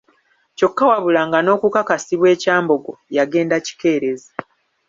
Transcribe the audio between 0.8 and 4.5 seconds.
wabula nga n'okukakasibwa e Kyambogo yagenda kikeerezi.